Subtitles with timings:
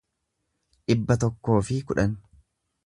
[0.91, 2.19] dhibba tokkoo fi kudhan